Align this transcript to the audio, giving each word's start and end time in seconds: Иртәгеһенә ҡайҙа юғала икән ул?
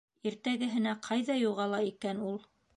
Иртәгеһенә 0.29 0.95
ҡайҙа 1.09 1.37
юғала 1.43 1.85
икән 1.93 2.27
ул? 2.33 2.45